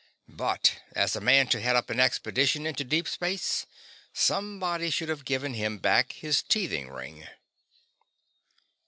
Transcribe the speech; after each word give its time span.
But 0.33 0.81
as 0.93 1.15
a 1.15 1.21
man 1.21 1.47
to 1.49 1.61
head 1.61 1.75
up 1.75 1.91
an 1.91 1.99
expedition 1.99 2.65
into 2.65 2.83
deep 2.83 3.07
space, 3.07 3.67
somebody 4.11 4.89
should 4.89 5.09
have 5.09 5.25
given 5.25 5.53
him 5.53 5.77
back 5.77 6.13
his 6.13 6.41
teething 6.41 6.89
ring. 6.89 7.27